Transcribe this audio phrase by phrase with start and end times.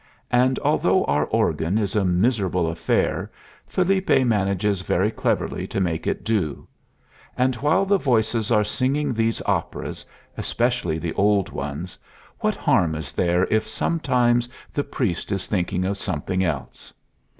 [0.31, 3.31] And although our organ is a miserable affair,
[3.67, 6.67] Felipe manages very cleverly to make it do.
[7.37, 10.03] And while the voices are singing these operas,
[10.37, 11.99] especially the old ones,
[12.39, 16.91] what harm is there if sometimes the priest is thinking of something else?